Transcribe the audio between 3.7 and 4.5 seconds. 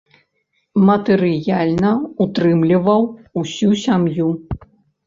сям'ю.